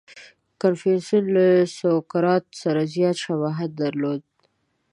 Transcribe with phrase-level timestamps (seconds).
[0.61, 1.45] •کنفوسیوس له
[1.77, 4.21] سوکرات سره زیات شباهت درلود.